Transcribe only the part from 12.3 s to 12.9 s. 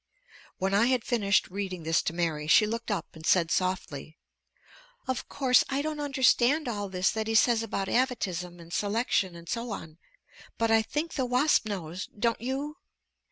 you?"